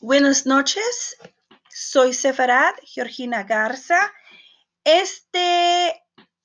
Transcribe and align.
Buenas 0.00 0.46
noches, 0.46 1.16
soy 1.68 2.14
Sefarad 2.14 2.72
Georgina 2.84 3.42
Garza. 3.42 3.98
Este, 4.84 6.04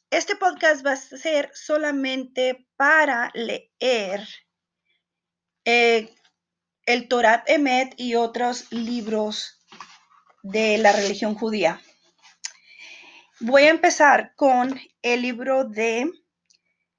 este 0.09 0.35
podcast 0.37 0.83
va 0.83 0.93
a 0.93 0.95
ser 0.95 1.51
solamente 1.53 2.65
para 2.77 3.29
leer 3.35 4.27
eh, 5.65 6.09
el 6.87 7.07
Torat 7.07 7.47
Emet 7.47 7.93
y 7.95 8.15
otros 8.15 8.71
libros 8.71 9.63
de 10.41 10.79
la 10.79 10.91
religión 10.91 11.35
judía. 11.35 11.79
Voy 13.39 13.65
a 13.65 13.69
empezar 13.69 14.33
con 14.35 14.81
el 15.03 15.21
libro 15.21 15.63
de 15.63 16.09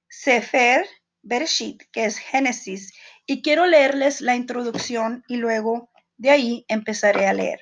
Sefer 0.06 0.86
Bereshit, 1.20 1.82
que 1.90 2.04
es 2.04 2.18
Génesis, 2.18 2.94
y 3.26 3.42
quiero 3.42 3.66
leerles 3.66 4.20
la 4.20 4.36
introducción 4.36 5.24
y 5.26 5.38
luego 5.38 5.90
de 6.16 6.30
ahí 6.30 6.64
empezaré 6.68 7.26
a 7.26 7.32
leer. 7.32 7.60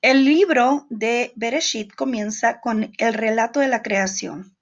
El 0.00 0.24
libro 0.24 0.86
de 0.90 1.32
Bereshit 1.36 1.94
comienza 1.94 2.60
con 2.60 2.92
el 2.98 3.14
relato 3.14 3.60
de 3.60 3.68
la 3.68 3.82
creación. 3.82 4.56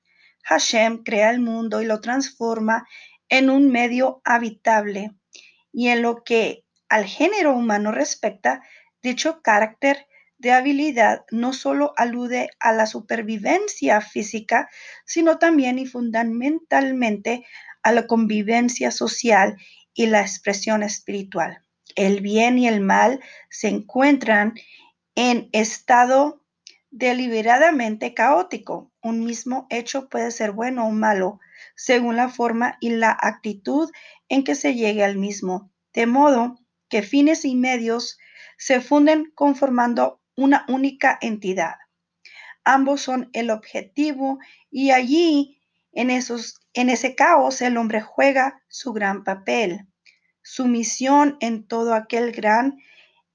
Hashem 0.45 1.03
crea 1.03 1.31
el 1.31 1.41
mundo 1.41 1.81
y 1.81 1.87
lo 1.87 2.01
transforma 2.01 2.87
en 3.31 3.49
un 3.49 3.71
medio 3.71 4.21
habitable. 4.25 5.13
Y 5.73 5.89
en 5.89 6.03
lo 6.03 6.25
que 6.25 6.65
al 6.89 7.07
género 7.07 7.55
humano 7.55 7.91
respecta, 7.91 8.63
dicho 9.03 9.41
carácter 9.41 10.07
de 10.37 10.53
habilidad 10.53 11.25
no 11.31 11.53
solo 11.53 11.95
alude 11.97 12.51
a 12.61 12.73
la 12.73 12.87
supervivencia 12.87 14.01
física, 14.01 14.69
sino 15.07 15.39
también 15.39 15.79
y 15.79 15.87
fundamentalmente 15.87 17.47
a 17.83 17.93
la 17.93 18.07
convivencia 18.07 18.91
social 18.91 19.57
y 19.95 20.07
la 20.07 20.21
expresión 20.21 20.83
espiritual 20.83 21.65
el 21.97 22.21
bien 22.21 22.59
y 22.59 22.69
el 22.69 22.81
mal 22.81 23.21
se 23.49 23.69
encuentran 23.69 24.55
en 25.15 25.49
estado 25.53 26.43
deliberadamente 26.91 28.15
caótico. 28.15 28.91
Un 29.03 29.25
mismo 29.25 29.67
hecho 29.71 30.09
puede 30.09 30.31
ser 30.31 30.53
bueno 30.53 30.87
o 30.87 30.91
malo 30.91 31.41
según 31.75 32.17
la 32.17 32.29
forma 32.29 32.77
y 32.81 32.91
la 32.91 33.17
actitud 33.19 33.91
en 34.29 34.45
que 34.45 34.55
se 34.55 34.75
llegue 34.75 35.05
al 35.05 35.17
mismo, 35.17 35.71
de 35.95 36.07
modo 36.07 36.59
que 36.89 37.03
fines 37.03 37.45
y 37.45 37.55
medios 37.55 38.19
se 38.59 38.81
funden 38.81 39.33
conformando 39.35 40.21
una 40.37 40.65
única 40.69 41.19
entidad. 41.21 41.77
Ambos 42.65 43.01
son 43.01 43.31
el 43.33 43.51
objetivo 43.51 44.39
y 44.71 44.91
allí, 44.91 45.59
en, 45.93 46.11
esos, 46.11 46.61
en 46.75 46.91
ese 46.91 47.15
caos, 47.15 47.63
el 47.63 47.77
hombre 47.77 48.01
juega 48.01 48.63
su 48.69 48.93
gran 48.93 49.25
papel 49.25 49.90
su 50.43 50.67
misión 50.67 51.37
en 51.41 51.67
todo 51.67 51.95
aquel 51.95 52.33
gran 52.33 52.79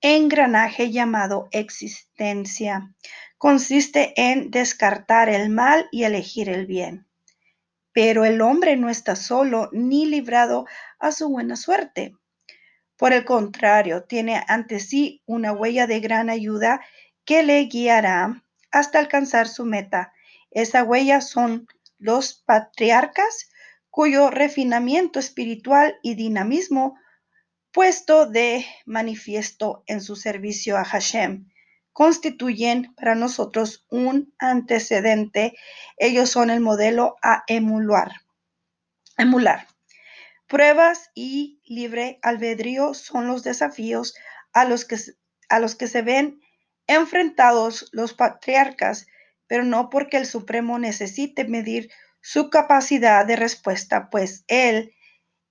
engranaje 0.01 0.91
llamado 0.91 1.47
existencia. 1.51 2.93
Consiste 3.37 4.13
en 4.15 4.51
descartar 4.51 5.29
el 5.29 5.49
mal 5.49 5.87
y 5.91 6.03
elegir 6.03 6.49
el 6.49 6.65
bien. 6.65 7.07
Pero 7.91 8.25
el 8.25 8.41
hombre 8.41 8.75
no 8.75 8.89
está 8.89 9.15
solo 9.15 9.69
ni 9.71 10.05
librado 10.05 10.65
a 10.99 11.11
su 11.11 11.29
buena 11.29 11.55
suerte. 11.55 12.13
Por 12.97 13.13
el 13.13 13.25
contrario, 13.25 14.03
tiene 14.03 14.43
ante 14.47 14.79
sí 14.79 15.21
una 15.25 15.51
huella 15.51 15.87
de 15.87 15.99
gran 15.99 16.29
ayuda 16.29 16.81
que 17.25 17.43
le 17.43 17.63
guiará 17.65 18.43
hasta 18.71 18.99
alcanzar 18.99 19.47
su 19.47 19.65
meta. 19.65 20.13
Esa 20.51 20.83
huella 20.83 21.21
son 21.21 21.67
los 21.97 22.33
patriarcas 22.33 23.49
cuyo 23.95 24.29
refinamiento 24.29 25.19
espiritual 25.19 25.97
y 26.01 26.15
dinamismo 26.15 26.99
puesto 27.71 28.25
de 28.25 28.65
manifiesto 28.85 29.85
en 29.87 30.01
su 30.01 30.17
servicio 30.17 30.75
a 30.75 30.83
Hashem, 30.83 31.47
constituyen 31.93 32.93
para 32.95 33.15
nosotros 33.15 33.85
un 33.89 34.33
antecedente. 34.37 35.55
Ellos 35.95 36.29
son 36.29 36.49
el 36.49 36.59
modelo 36.59 37.15
a 37.21 37.45
emular. 37.47 38.11
Emular. 39.17 39.65
Pruebas 40.45 41.09
y 41.15 41.61
libre 41.63 42.19
albedrío 42.21 42.93
son 42.93 43.27
los 43.27 43.45
desafíos 43.45 44.13
a 44.51 44.65
los 44.65 44.83
que, 44.83 44.97
a 45.47 45.59
los 45.61 45.75
que 45.75 45.87
se 45.87 46.01
ven 46.01 46.41
enfrentados 46.85 47.87
los 47.93 48.13
patriarcas, 48.13 49.07
pero 49.47 49.63
no 49.63 49.89
porque 49.89 50.17
el 50.17 50.25
Supremo 50.25 50.79
necesite 50.79 51.45
medir 51.45 51.89
su 52.25 52.49
capacidad 52.49 53.23
de 53.27 53.35
respuesta, 53.35 54.09
pues 54.09 54.45
Él 54.47 54.95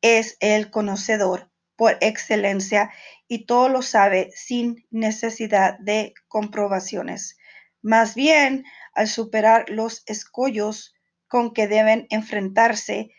es 0.03 0.37
el 0.41 0.73
conocedor 0.73 1.49
por 1.77 1.97
excelencia 2.01 2.91
y 3.29 3.47
todo 3.47 3.69
lo 3.69 3.81
sabe 3.81 4.33
sin 4.35 4.85
necesidad 4.91 5.79
de 5.79 6.15
comprobaciones. 6.27 7.39
Más 7.81 8.17
bien, 8.17 8.65
al 8.93 9.07
superar 9.07 9.71
los 9.71 10.03
escollos 10.07 10.97
con 11.29 11.55
que 11.55 11.69
deben 11.69 12.09
enfrentarse, 12.11 13.11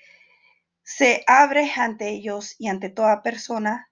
se 0.84 1.24
abre 1.26 1.72
ante 1.78 2.10
ellos 2.10 2.56
y 2.60 2.68
ante 2.68 2.90
toda 2.90 3.24
persona 3.24 3.90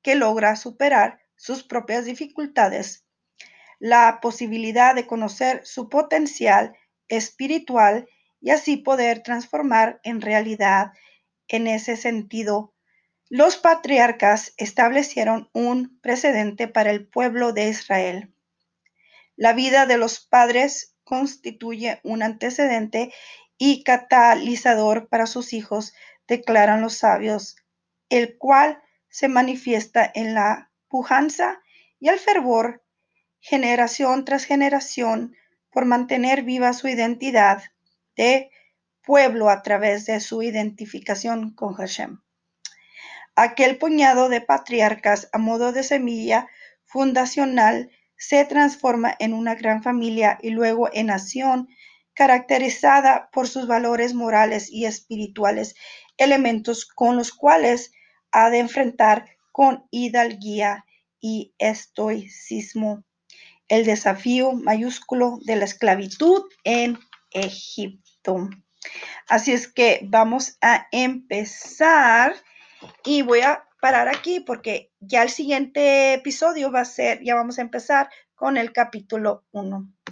que 0.00 0.14
logra 0.14 0.56
superar 0.56 1.20
sus 1.36 1.62
propias 1.62 2.06
dificultades 2.06 3.04
la 3.78 4.20
posibilidad 4.22 4.94
de 4.94 5.06
conocer 5.06 5.60
su 5.66 5.90
potencial 5.90 6.74
espiritual 7.08 8.08
y 8.44 8.50
así 8.50 8.76
poder 8.76 9.22
transformar 9.22 10.00
en 10.04 10.20
realidad 10.20 10.92
en 11.48 11.66
ese 11.66 11.96
sentido 11.96 12.74
los 13.30 13.56
patriarcas 13.56 14.52
establecieron 14.58 15.48
un 15.54 15.98
precedente 16.00 16.68
para 16.68 16.90
el 16.90 17.08
pueblo 17.08 17.54
de 17.54 17.70
Israel. 17.70 18.34
La 19.34 19.54
vida 19.54 19.86
de 19.86 19.96
los 19.96 20.20
padres 20.20 20.94
constituye 21.04 22.00
un 22.04 22.22
antecedente 22.22 23.14
y 23.56 23.82
catalizador 23.82 25.08
para 25.08 25.26
sus 25.26 25.54
hijos, 25.54 25.94
declaran 26.28 26.82
los 26.82 26.98
sabios, 26.98 27.56
el 28.10 28.36
cual 28.36 28.82
se 29.08 29.28
manifiesta 29.28 30.12
en 30.14 30.34
la 30.34 30.70
pujanza 30.88 31.62
y 31.98 32.08
el 32.08 32.18
fervor, 32.18 32.84
generación 33.40 34.26
tras 34.26 34.44
generación, 34.44 35.34
por 35.70 35.86
mantener 35.86 36.42
viva 36.42 36.74
su 36.74 36.88
identidad 36.88 37.62
de 38.16 38.50
pueblo 39.02 39.50
a 39.50 39.62
través 39.62 40.06
de 40.06 40.20
su 40.20 40.42
identificación 40.42 41.54
con 41.54 41.74
Hashem. 41.74 42.20
Aquel 43.36 43.78
puñado 43.78 44.28
de 44.28 44.40
patriarcas 44.40 45.28
a 45.32 45.38
modo 45.38 45.72
de 45.72 45.82
semilla 45.82 46.48
fundacional 46.84 47.90
se 48.16 48.44
transforma 48.44 49.14
en 49.18 49.34
una 49.34 49.54
gran 49.54 49.82
familia 49.82 50.38
y 50.40 50.50
luego 50.50 50.88
en 50.92 51.06
nación 51.06 51.68
caracterizada 52.14 53.28
por 53.32 53.48
sus 53.48 53.66
valores 53.66 54.14
morales 54.14 54.70
y 54.70 54.86
espirituales, 54.86 55.74
elementos 56.16 56.86
con 56.86 57.16
los 57.16 57.32
cuales 57.32 57.92
ha 58.30 58.50
de 58.50 58.60
enfrentar 58.60 59.26
con 59.50 59.86
hidalguía 59.90 60.84
y 61.20 61.54
estoicismo 61.58 63.04
el 63.68 63.84
desafío 63.84 64.52
mayúsculo 64.52 65.38
de 65.44 65.56
la 65.56 65.64
esclavitud 65.64 66.42
en 66.64 66.98
Egipto. 67.32 68.03
Así 69.28 69.52
es 69.52 69.68
que 69.68 70.00
vamos 70.04 70.58
a 70.60 70.86
empezar 70.92 72.34
y 73.04 73.22
voy 73.22 73.40
a 73.40 73.64
parar 73.80 74.08
aquí 74.08 74.40
porque 74.40 74.92
ya 75.00 75.22
el 75.22 75.30
siguiente 75.30 76.14
episodio 76.14 76.70
va 76.70 76.80
a 76.80 76.84
ser, 76.84 77.22
ya 77.22 77.34
vamos 77.34 77.58
a 77.58 77.62
empezar 77.62 78.08
con 78.34 78.56
el 78.56 78.72
capítulo 78.72 79.44
1. 79.52 79.94